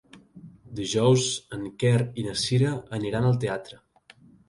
Dijous 0.79 1.27
en 1.59 1.69
Quer 1.85 2.01
i 2.01 2.27
na 2.31 2.35
Cira 2.47 2.75
aniran 3.01 3.33
al 3.33 3.43
teatre. 3.47 3.83